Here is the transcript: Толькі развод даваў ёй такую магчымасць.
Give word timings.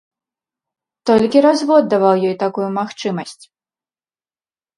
Толькі 1.09 1.43
развод 1.47 1.83
даваў 1.93 2.15
ёй 2.31 2.33
такую 2.45 2.67
магчымасць. 2.79 3.37